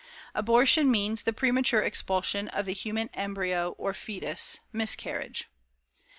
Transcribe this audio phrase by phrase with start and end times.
[0.33, 5.47] ABORTION means "the premature expulsion of the human embryo or foetus; miscarriage."